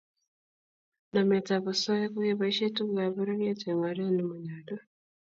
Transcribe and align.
Nametab 1.13 1.63
osoya 1.71 2.05
kokeboisie 2.13 2.67
tugukab 2.75 3.11
pororiet 3.15 3.61
eng 3.69 3.83
oret 3.89 4.11
ne 4.13 4.23
monyolu 4.29 4.75